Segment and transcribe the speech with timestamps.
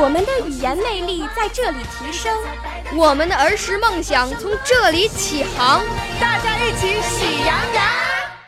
[0.00, 2.36] 我们的语言魅力在这里提升，
[2.96, 5.82] 我们的儿时梦想从这里起航。
[6.20, 7.84] 大家一起喜羊羊。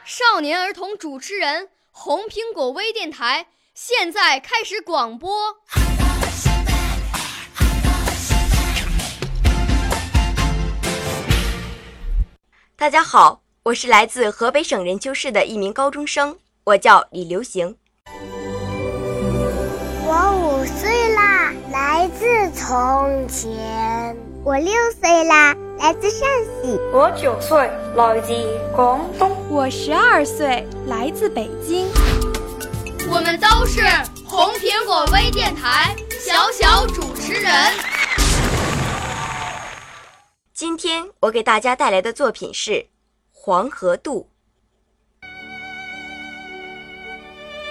[0.05, 3.47] 少年儿童主持人，红苹果微电台。
[3.75, 5.57] 现在开始广播。
[12.77, 17.77] 大家好，我是来自河北省任丘市的一名高中生，我叫李流行。
[22.01, 24.17] 来自从前。
[24.43, 26.27] 我六岁啦，来自陕
[26.63, 26.81] 西。
[26.95, 28.33] 我九岁，来自
[28.75, 29.37] 广东。
[29.51, 31.87] 我十二岁，来自北京。
[33.07, 33.83] 我们都是
[34.25, 37.53] 红苹果微电台小小主持人。
[40.55, 42.71] 今天我给大家带来的作品是
[43.31, 44.27] 《黄河渡》。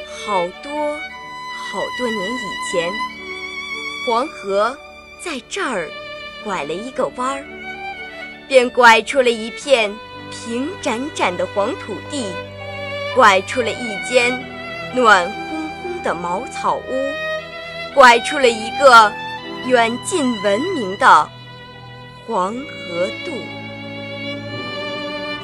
[0.06, 0.72] 好多
[1.72, 2.92] 好多年以前，
[4.10, 4.76] 黄河
[5.22, 5.88] 在这儿
[6.44, 7.46] 拐了一个弯儿，
[8.48, 9.96] 便拐出了一片
[10.32, 12.26] 平展展的黄土地，
[13.14, 14.34] 拐出了一间。
[14.96, 17.14] 暖烘烘的茅草屋，
[17.94, 19.14] 拐出了一个
[19.68, 21.30] 远近闻名的
[22.26, 23.32] 黄河渡。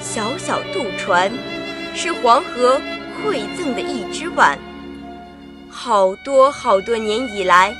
[0.01, 1.31] 小小渡船
[1.93, 2.81] 是黄河
[3.21, 4.57] 馈赠的一只碗。
[5.69, 7.71] 好多好多年以来，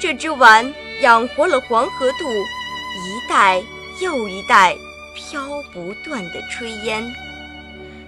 [0.00, 3.62] 这只碗养活了黄河渡一代
[4.00, 4.76] 又一代
[5.14, 7.04] 飘不断的炊烟。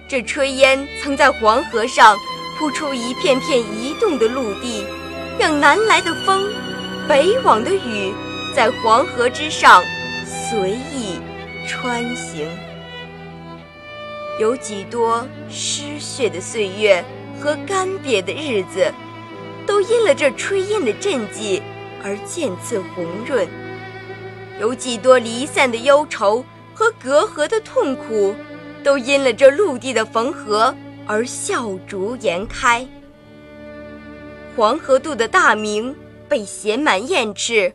[0.07, 2.17] 这炊烟曾在黄河上。
[2.59, 4.85] 铺出一片片移动的陆地，
[5.39, 6.47] 让南来的风、
[7.07, 8.13] 北往的雨
[8.55, 9.83] 在黄河之上
[10.23, 11.19] 随意
[11.67, 12.47] 穿行。
[14.39, 17.03] 有几多失血的岁月
[17.39, 18.93] 和干瘪的日子，
[19.65, 21.63] 都因了这炊烟的赈济
[22.03, 23.47] 而渐次红润；
[24.59, 28.35] 有几多离散的忧愁和隔阂的痛苦，
[28.83, 30.75] 都因了这陆地的缝合。
[31.07, 32.87] 而笑逐颜开。
[34.55, 35.93] 黄河渡的大名
[36.29, 37.73] 被写满燕翅，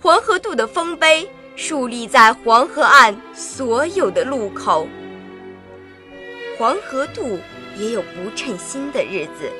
[0.00, 4.88] 黄河渡的丰碑树立在黄河岸所有的路口。
[6.56, 7.38] 黄河渡
[7.76, 9.50] 也有不称心的日子，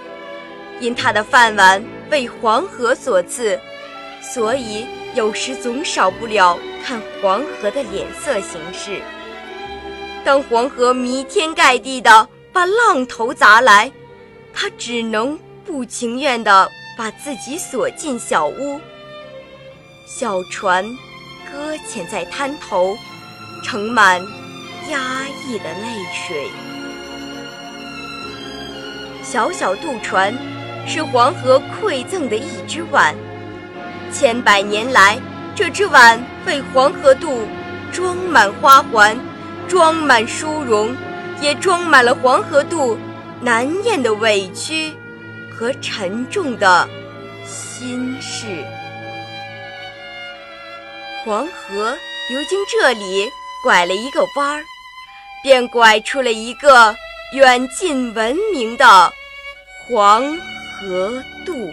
[0.80, 3.60] 因他的饭碗为黄河所赐，
[4.20, 9.00] 所以有时总少不了看黄河的脸色行事。
[10.24, 12.28] 当黄河弥天盖地的。
[12.50, 13.92] 把浪头砸来，
[14.52, 18.80] 他只能不情愿地把自己锁进小屋。
[20.08, 20.84] 小船
[21.48, 22.96] 搁浅在滩头，
[23.62, 24.20] 盛满
[24.90, 26.50] 压抑的泪水。
[29.22, 30.36] 小小渡船
[30.84, 33.14] 是黄河馈赠的一只碗，
[34.12, 35.18] 千百年来，
[35.54, 37.46] 这只碗为黄河渡
[37.92, 39.18] 装满花环，
[39.68, 40.94] 装满殊荣。
[41.40, 42.98] 也装满了黄河渡
[43.40, 44.92] 难咽的委屈
[45.48, 46.88] 和沉重的
[47.46, 48.44] 心事。
[51.24, 51.96] 黄河
[52.28, 53.30] 流经这里，
[53.62, 54.64] 拐了一个弯儿，
[55.40, 56.92] 便拐出了一个
[57.32, 59.12] 远近闻名的
[59.86, 60.36] 黄
[60.80, 61.72] 河渡。